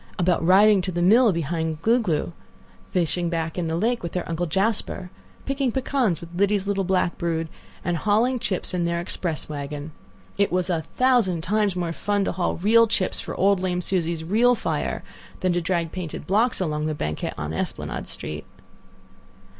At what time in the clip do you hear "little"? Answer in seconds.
6.65-6.83